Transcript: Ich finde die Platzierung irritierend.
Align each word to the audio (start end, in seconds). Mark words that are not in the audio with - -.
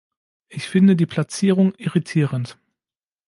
Ich 0.49 0.67
finde 0.67 0.95
die 0.95 1.05
Platzierung 1.05 1.75
irritierend. 1.75 2.57